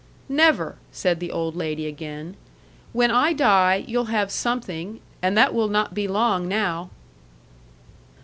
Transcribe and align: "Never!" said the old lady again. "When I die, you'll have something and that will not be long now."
"Never!" 0.29 0.79
said 0.91 1.19
the 1.19 1.31
old 1.31 1.55
lady 1.55 1.85
again. 1.85 2.35
"When 2.91 3.11
I 3.11 3.33
die, 3.33 3.85
you'll 3.87 4.05
have 4.05 4.31
something 4.31 4.99
and 5.21 5.37
that 5.37 5.53
will 5.53 5.67
not 5.69 5.93
be 5.93 6.07
long 6.07 6.47
now." 6.47 6.89